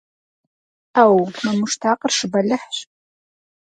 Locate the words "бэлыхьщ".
2.31-2.75